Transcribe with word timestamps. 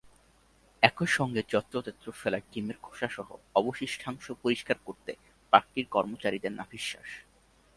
একই 0.83 1.09
সঙ্গে 1.17 1.41
যত্রতত্র 1.49 2.07
ফেলা 2.11 2.39
ডিমের 2.51 2.77
খোসাসহ 2.81 3.27
অবশিষ্টাংশ 3.55 4.25
পরিষ্কার 4.43 4.77
করতে 4.85 5.11
পার্কটির 5.53 5.87
কর্মচারীদের 5.91 6.53
নাভিশ্বাস। 6.53 7.09